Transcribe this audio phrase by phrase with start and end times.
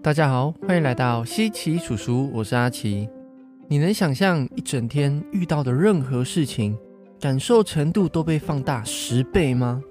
[0.00, 3.08] 大家好，欢迎来到西奇叔叔，我是阿奇。
[3.66, 6.78] 你能想象一整天遇到的任何事情，
[7.20, 9.82] 感受程度都被放大十倍吗？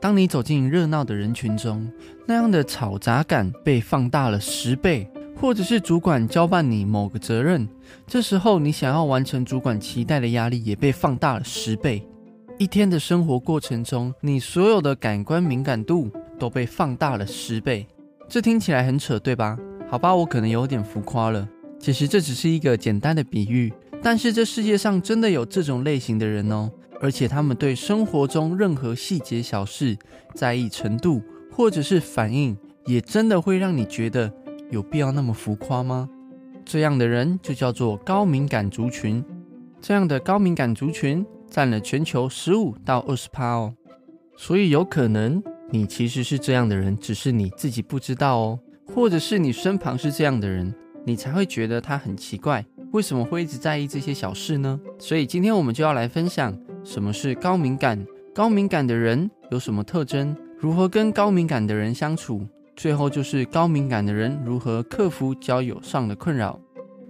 [0.00, 1.88] 当你走进热闹的人群中，
[2.26, 5.08] 那样的嘈杂感被放大了十倍，
[5.40, 7.66] 或者是主管交办你某个责任，
[8.08, 12.04] 这时候你想要完成主管期待的压力也被放大了十倍。
[12.58, 17.86] 一天的生活过程中，你所有的感官敏感度都被放大了十倍。
[18.32, 19.58] 这听起来很扯，对吧？
[19.90, 21.46] 好吧，我可能有点浮夸了。
[21.78, 23.70] 其实这只是一个简单的比喻，
[24.02, 29.94] 但是这世界上真的有这种类型的人哦，而且他们对生活中任何细节小事
[30.32, 34.32] 在意程度或者是反应，也真的会让你觉得
[34.70, 36.08] 有必要那么浮夸吗？
[36.64, 39.22] 这样的人就叫做高敏感族群。
[39.78, 43.74] 这样的高敏感族群占了全球十五到二十趴哦，
[44.38, 45.42] 所以有可能。
[45.72, 50.72] 你其实是这样的人，只是你自己不知道哦，或者是你身旁是这样的人，
[51.06, 54.78] 你才会觉得他很奇怪，为什么会一直在意这些小事呢？
[54.98, 66.60] 所以今天我们就要来分享什么是高敏感，高敏感的人有什么特征，如何跟高敏感的人相处，最后就是高敏感的人如何克服交友上的困扰。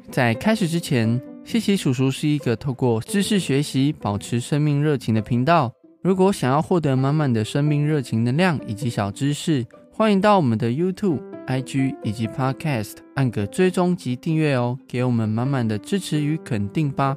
[0.09, 5.72] 在开始之前，西奇叔叔是一个透过知识学习保持生命热情的频道。
[6.03, 17.17] 如果想要获得满满的生命热情能量以及小知识，欢迎到我们的 YouTube、IG 以及 Podcast 按个追踪及订阅哦，给我们满满的支持与肯定吧。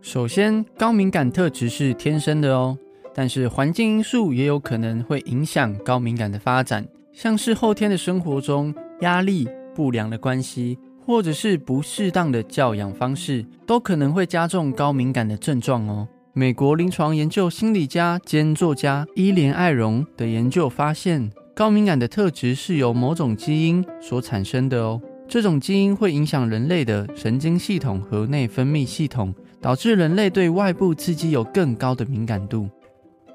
[0.00, 2.76] 首先，高敏感特质是天生的哦，
[3.14, 10.76] 但是环境因素也有可能会影响高敏感的发展，像是后天的生活中压力、不良的关系，
[11.06, 16.08] 或者是不适当的教养方式，都可能会加重高敏感的症状哦。
[16.36, 25.00] 美国临床研究心理家兼作家伊莲·艾荣的研究发现，高敏感的特质是由某种基因所产生的哦。
[25.28, 32.68] 这种基因会影响人类的神经系统和内分泌系统，导致人类对外部刺激有更高的敏感度。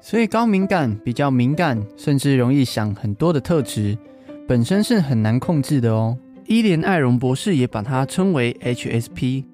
[0.02, 3.96] 所以，高敏感比较敏感，甚至容易想很多的特质，
[4.46, 6.18] 本身是很难控制的哦。
[6.44, 9.44] 伊莲·艾荣博士也把它称为 HSP。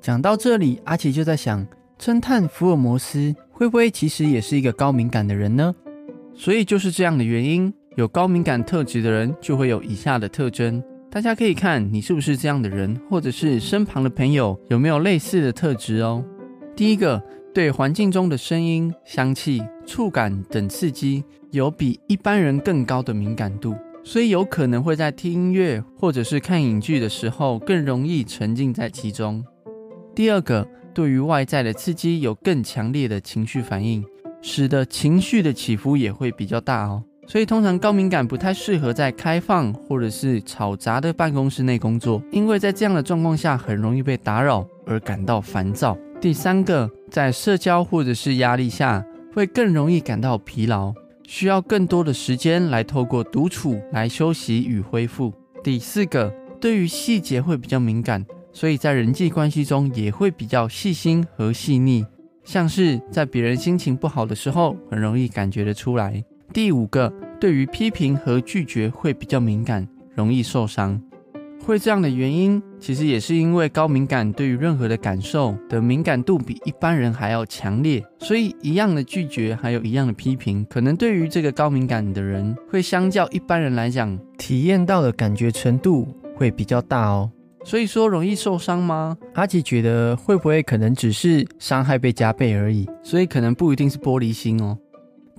[0.00, 1.64] 讲到这里，阿奇就在想。
[1.98, 5.74] 侦探福尔摩斯会不会其实也是一个高敏感的人呢？
[6.34, 10.82] 所以就是这样的原因，有高敏感特质的人就会有以下的特征。
[11.10, 16.22] 大家可以看你是不是这样的人，或者是身旁的朋友有没有类似的特质哦。
[16.76, 17.22] 第一个，
[17.54, 23.74] 对环境中的声音、香气、触感等刺激有比一般人更高的敏感度，
[24.04, 29.42] 所以有可能会在听音乐或者是看影剧的时候更容易沉浸在其中。
[30.14, 30.68] 第二个。
[30.96, 34.02] 对于外在的刺激有更强烈的情绪反应，
[34.40, 37.04] 使得情绪的起伏也会比较大哦。
[37.26, 45.94] 所以通常高敏感不太适合在开放或者是吵杂的办公室内工作，因为在这样的状况下很容易被打扰而感到烦躁。
[46.18, 49.04] 第三个，在社交或者是压力下
[49.34, 55.30] 会更容易感到疲劳，需要更多的时间来透过独处来休息与恢复。
[55.62, 58.24] 第四个，对于细节会比较敏感。
[58.56, 62.02] 所以在人际关系中也会比较细心和细腻，
[62.42, 66.24] 像是在别人心情不好的时候，很容易感觉得出来。
[66.54, 70.98] 第五个，对于批评和拒绝会比较敏感，容易受伤。
[71.66, 87.30] 会这样的原因，其实也是因为高敏感对于任何的感受的敏感度比一般人还要强烈，所以一样的拒绝还有一样的批评，可能对于这个高敏感的人，会相较一般人来讲，体验到的感觉程度会比较大哦。
[87.66, 89.18] 所以说容易受伤吗？
[89.34, 94.78] 阿吉觉得会不会可能只是伤害被加倍而已，所以可能不一定是玻璃心哦。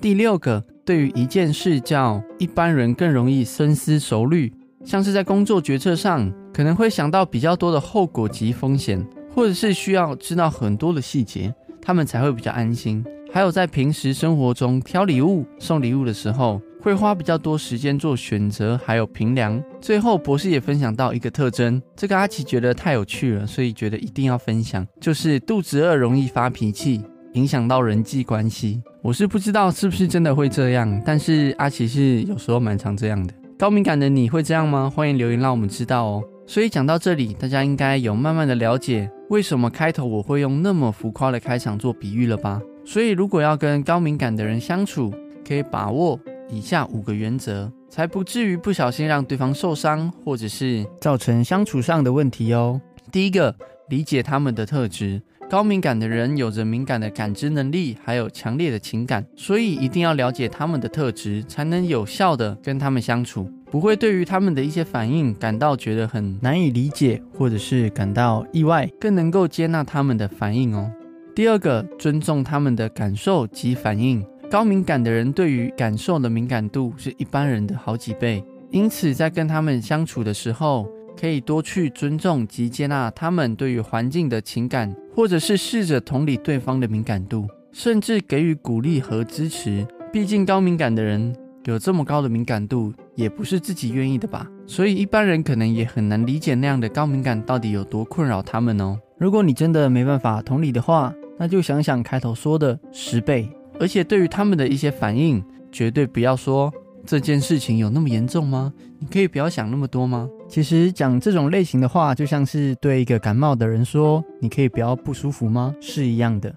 [0.01, 9.01] 第六个，对于一件事叫一般人更容易深思熟虑，像是在工作决策上可能会想到比较多的后果及风险，
[9.33, 13.01] 或者是需要知道很多的细节，他们才会比较安心。
[13.31, 16.61] 还有在平时生活中挑礼物、送礼物的时候。
[16.87, 19.61] 会花比较多时间做选择，还有评量。
[19.81, 27.01] 最后，博士也分享到一个特征，这个阿奇觉得太有趣了，所以觉得一定要分享，就是肚子饿容易发脾气，
[27.33, 28.81] 影响到人际关系。
[29.01, 33.33] 我是不知道是不是真的会这样，但是阿奇是有时候蛮常这样的。
[33.59, 34.89] 高敏感的你会这样吗？
[34.89, 36.23] 欢迎留言让我们知道哦。
[36.45, 42.61] 所以讲到这里，大家应该有慢慢的了解为什么开头我会用那么浮夸的开场做比喻了吧？
[42.85, 45.13] 所以如果要跟高敏感的人相处，
[45.45, 46.17] 可以把握。
[46.49, 52.79] 以下五个原则，才不至于不小心让对方受伤，或者是造成相处上的问题哦。
[53.11, 53.55] 第一个，
[53.89, 55.21] 理解他们的特质。
[55.49, 63.49] 高敏感的人有着敏感的感知能力，还有强烈的情感，所以一定要了解他们的特质，才能有效的跟他们相处。
[63.71, 70.91] 不会对于他们的一些反应感到觉得很难以理解，或者是感到意外，更能够接纳他们的反应哦。
[71.33, 74.25] 第二个，尊重他们的感受及反应。
[74.49, 78.41] 高敏感的人对于感受的敏感度是一般人的好几倍，
[78.71, 80.87] 因此在跟他们相处的时候，
[81.19, 89.85] 可以多去尊重及接纳他们对于环境的情感，或者是试着同理对方的敏感度，甚至给予鼓励和支持。
[90.13, 91.35] 毕竟高敏感的人
[91.65, 94.47] 有这么高的敏感度，也不是自己愿意的吧？
[94.65, 98.97] 所以一般人可能也很难理解那样的高敏感到底有多困扰他们哦。
[99.17, 103.49] 如果你真的没办法同理的话，那就想想开头说的十倍，
[103.79, 106.73] 而且对于他们的一些反应，绝对不要说
[107.05, 108.73] 这件事情有那么严重吗？
[108.99, 110.27] 你可以不要想那么多吗？
[110.49, 115.75] 其实讲这种类型的话，就像是对一个感冒的人说，你可以不要不舒服吗？
[115.79, 116.53] 是一样的。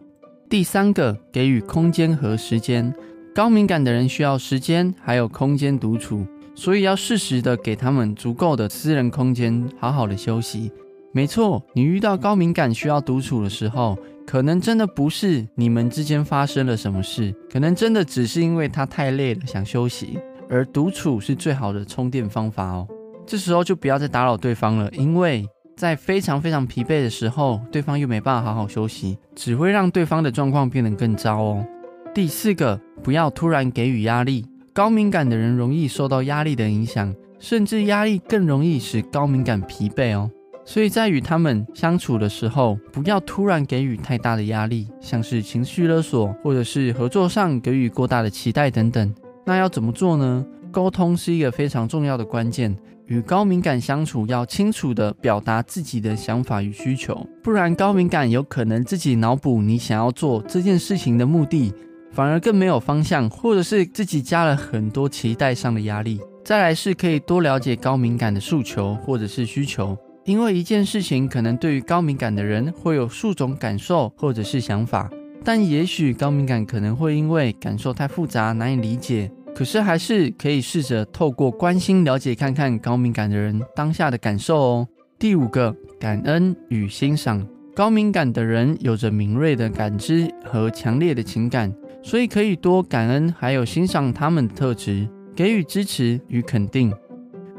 [0.49, 2.93] 第三个，给予空间和时间。
[3.33, 6.27] 高敏感的人需要时间还有空间独处，
[6.57, 10.73] 所以要适时的给他们足够的私人空间，好好的休息。
[11.13, 13.97] 没错，你遇到高敏感需要独处的时候。
[14.31, 22.87] 可能真的不是你们之间发生了什么事，可能真的只是因为他太累了想休息，而独处是最好的充电方法哦。
[23.27, 25.45] 这时候就不要再打扰对方了，因为
[25.77, 31.67] 在非常非常疲惫的时候，对方又没办法好好休息，只会让对方的状况变得更糟哦。
[32.15, 34.47] 第四个，不要突然给予压力。
[34.73, 40.31] 高敏感的人容易受到压力的影响，甚至压力更容易使高敏感疲惫哦。
[40.65, 49.15] 所以在与他们相处的时候，不要突然给予太大的压力，像是情绪勒索，或者是合作上给予过大的期待等等。
[49.45, 50.47] 那要怎么做呢？
[50.71, 52.77] 沟通是一个非常重要的关键。
[53.07, 61.75] 与高敏感相处，要清楚的表达自己的想法与需求，不然高敏感有可能自己脑补你想要做这件事情的目的，
[62.13, 66.21] 反而更没有方向，或者是自己加了很多期待上的压力。
[66.45, 69.99] 再来是可以多了解高敏感的诉求或者是需求。
[70.25, 75.11] 因为一件事情可能对于高敏感的人会有数种感受或者是想法，
[75.43, 84.89] 但也许高敏感可能会因为感受太复杂难以理解，可是还是可以试着透过关心了解看看高敏感的人当下的感受哦。
[85.19, 87.47] 第五个，感恩与欣赏。
[87.75, 96.93] 高敏感的人有着敏锐的感知和强烈的情感，所以可以多感恩还有欣赏他们的特质，给予支持与肯定。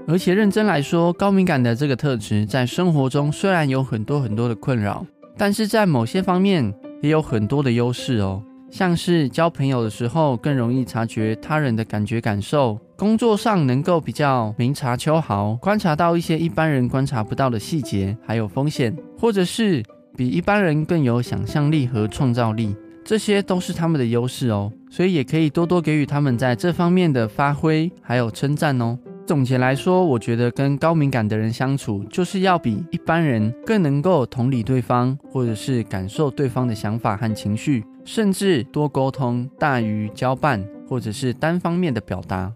[0.07, 5.05] 而且认真来说，高敏感的这个特质在生活中虽然有很多很多的困扰，
[5.37, 8.43] 但是在某些方面也有很多的优势哦。
[8.69, 19.83] 像是交朋友的时候更容易察觉他人的感觉感受，工作上能够比较明察秋毫，观察到一些一般人观察不到的细节，还有风险，或者是
[20.15, 22.73] 比一般人更有想象力和创造力，
[23.03, 24.71] 这些都是他们的优势哦。
[24.89, 28.97] 所以也可以多多给予他们在这方面的发挥，还有称赞哦。
[29.25, 42.51] 总结来说，我觉得跟高敏感的人相处，就是要比一般人更能够同理对方，或者是感受对方的想法和情绪，甚至多沟通大于交办，或者是单方面的表达。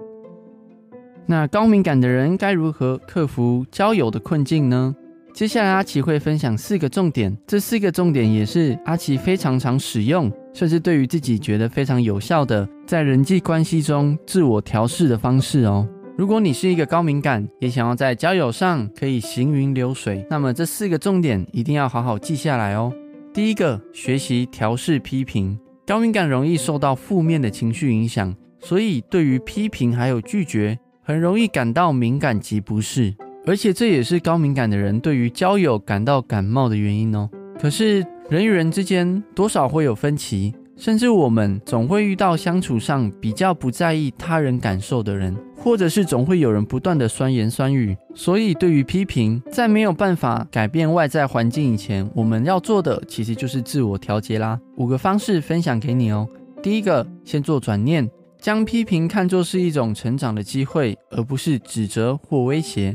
[1.26, 4.94] 那高敏感的人该如何克服交友的困境呢？
[5.34, 15.88] 接下来阿奇会分享四个重点，这四个重点也是阿奇非常常使用，甚至对于自己觉得非常有效的，在人际关系中自我调试的方式哦。
[16.18, 22.90] 如果你是一个高敏感，也想要在交友上可以行云流水，那么这四个重点一定要好好记下来哦。
[23.34, 25.60] 第一个，学习调试批评。
[25.86, 33.14] 高敏感容易受到负面的情绪影响，所以对于批评还有拒绝，很容易感到敏感及不适，
[33.46, 37.30] 而且这也是高敏感的人对于交友感到感冒的原因哦。
[37.60, 40.56] 可是人与人之间多少会有分歧。
[40.78, 47.96] 甚至我们总会遇到相处上比较不在意他人感受的人，或者是总会有人不断的酸言酸语。
[48.14, 54.60] 所以，对于批评，在没有办法改变外在环境以前，我们要做的其实就是自我调节啦。
[54.76, 56.28] 五个方式分享给你哦。
[56.62, 62.94] 第一个，先做转念，将批评看作是一种成长的机会，而不是指责或威胁。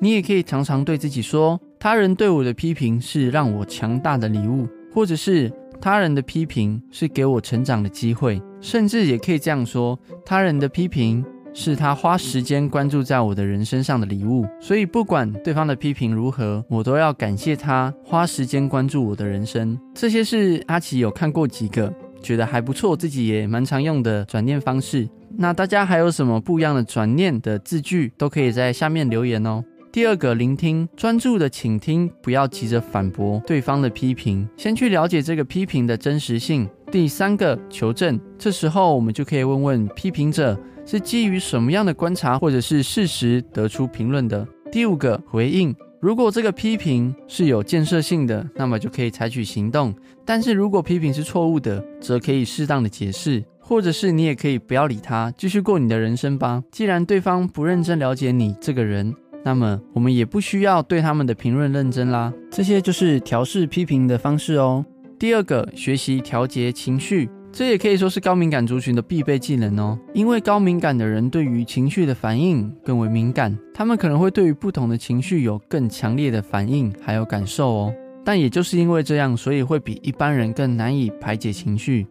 [0.00, 5.50] 你也可以常常对自己说：他人对我的批评是让我强大的礼物，或者是。
[5.82, 14.46] 他人的批评是给我成长的机会，甚至也可以这样说：他人的批评是他花时间关注在我的人身上的礼物。
[14.60, 19.76] 所以，不管对方的批评如何，我都要感谢他花时间关注我的人生。
[19.92, 25.08] 这些是阿奇有看过几个，觉得还不错，自己也蛮常用的转念方式。
[25.36, 29.64] 那大家还有什么不一样的转念的字句，都可以在下面留言哦。
[29.92, 44.48] 第二个，聆听，专注的倾听，不要急着反驳对方的批评，先去了解这个批评的真实性，第三个求证，这时候我们就可以问问批评者是基于什么样的观察或者是事实得出评论的。
[44.70, 49.92] 第五个回应，如果这个批评是有建设性的，那么就可以采取行动；
[50.24, 56.64] 但是如果批评是错误的，则可以适当的解释，或者是你也可以不要理他，继续过你的人生吧。
[56.72, 59.14] 既然对方不认真了解你这个人。
[59.44, 64.84] 那么我们也不需要对他们的评论认真啦，这些就是调试批评的方式哦。
[65.18, 69.98] 第二个，学习调节情绪，这也可以说是高敏感族群的必备技能哦。
[70.14, 77.94] 因为高敏感的人对于情绪的反应更为敏感，他们可能会对于不同的情绪有更强烈的反应还有感受哦。
[78.24, 82.06] 但也就是因为这样，所以会比一般人更难以排解情绪。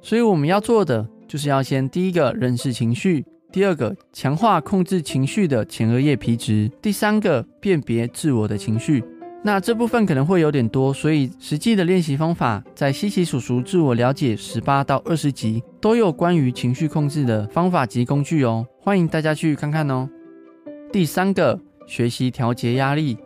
[0.00, 3.24] 所以我们要做的就是要先第一个认识情绪。
[3.52, 9.02] 第二个，强化控制情绪的前额叶皮质；第三个，辨别自我的情绪。
[9.42, 20.08] 那这部分可能会有点多，所以实际的练习方法在西奇叔叔自我了解十八到二十集都有关于情绪控制的方法及工具哦，欢迎大家去看看哦。
[20.92, 23.16] 第三个，学习调节压力。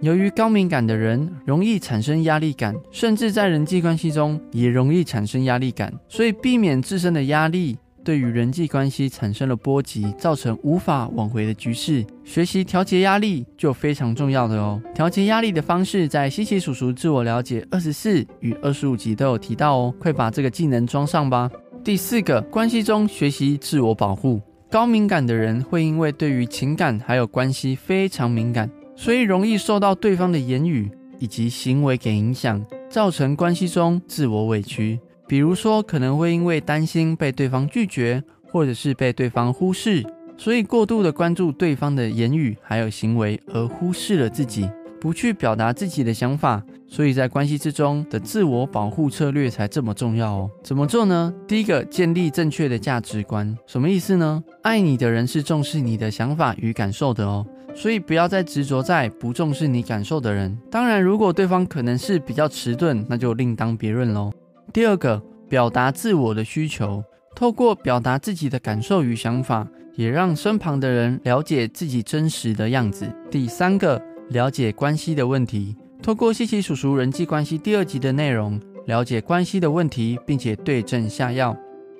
[0.00, 7.78] 由于高敏感的人容易产生压力感，甚至在人际关系中也容易产生压力感，所以避免自身的压力。
[8.04, 14.80] 对于人际关系产生了波及，造成无法挽回的局势，学习调节压力就非常重要的哦。
[14.94, 21.50] 调节压力的方式，在西奇叔叔自我了解二十四与二十五集都有提到哦，快把这个技能装上吧。
[21.84, 24.40] 第四个，关系中学习自我保护。
[24.70, 34.98] 高敏感的人会因为对于情感还有关系非常敏感，所以容易受到对方的言语以及行为给影响，造成关系中自我委屈。
[35.26, 40.04] 比如说，可能会因为担心被对方拒绝，或者是被对方忽视，
[40.36, 44.68] 所以过度的关注对方的言语还有行为，而忽视了自己，
[45.00, 46.62] 不去表达自己的想法。
[46.86, 50.50] 所以在关系之中的自我保护策略才这么重要哦。
[50.62, 51.32] 怎么做呢？
[51.48, 53.56] 第一个，建立正确的价值观。
[53.66, 54.44] 什么意思呢？
[54.60, 60.54] 爱你的人是重视你的想法与感受的哦，所以不要再执着在不重视你感受的人。
[60.70, 64.30] 当然，如果对方可能是比较迟钝，那就另当别论喽。
[64.72, 67.04] 第二个，表达自我的需求，
[67.36, 73.14] 透过表达自己的感受与想法，也让身旁的人了解自己真实的样子。
[73.30, 74.00] 第三个，
[74.30, 81.54] 了解关系的问题，透过西奇叔叔人际关系第二集的内容，了解关系的问题，并且对症下药。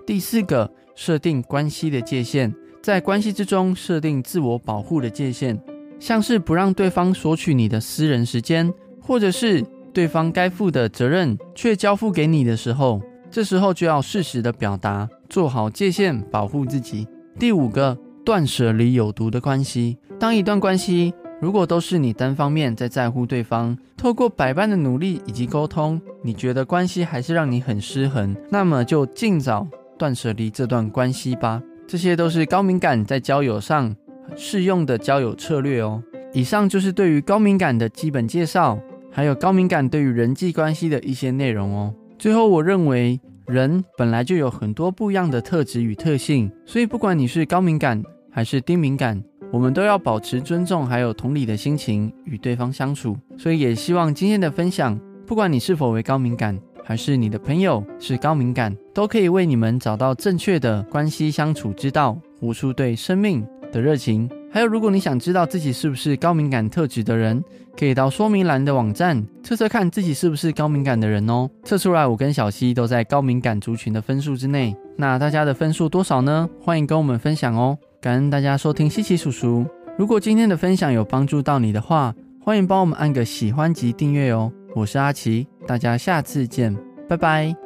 [0.07, 5.61] 第四个，设定关系的界限，在关系之中设定自我保护的界限，
[6.01, 9.63] 像是不让对方索取你的私人时间，或者是。
[9.93, 17.07] 对方该负的责任却交付给你的时候，这时候就要适时的表达，做好界限，保护自己。
[17.39, 19.99] 第五个，断舍离有毒的关系。
[20.19, 29.67] 当一段关系如果都是你单方面在在乎对方，透过百般的努力以及沟通，你觉得关系还是让你很失衡，那么就尽早
[29.99, 31.63] 断舍离这段关系吧。
[31.87, 33.95] 这些都是高敏感在交友上
[34.37, 36.03] 适用的交友策略哦。
[36.33, 38.79] 以上就是对于高敏感的基本介绍。
[39.13, 41.95] 还有高敏感对于人际关系的一些内容哦。
[42.19, 53.17] 最后，我认为人本来就有很多不一样的特质与特性，所以不管你是高敏感还是低敏感，我们都要保持尊重还有同理的心情与对方相处。
[53.37, 64.31] 所以也希望今天的分享，不管你是否为高敏感，还是你的朋友是高敏感，都可以为你们找到正确的关系相处之道，活出对生命的热情。
[64.55, 67.43] 还有，如果你想知道自己是不是高敏感特质的人，
[67.75, 71.49] 可以到说明栏的网站测测看自己是不是高敏感的人哦。
[71.65, 74.77] 测出来，我跟小溪都在高敏感族群的分数之内。
[74.95, 76.47] 那大家的分数多少呢？
[76.61, 77.79] 欢迎跟我们分享哦。
[77.99, 79.65] 感恩大家收听西奇叔叔。
[79.97, 84.53] 如果今天的分享有帮助到你的话，欢迎帮我们按个喜欢及订阅哦。
[84.75, 86.77] 我是阿奇，大家下次见，
[87.09, 87.62] 拜拜。